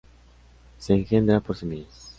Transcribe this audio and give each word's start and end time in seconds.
Se 0.79 0.93
engendra 0.95 1.41
por 1.41 1.55
semillas. 1.55 2.09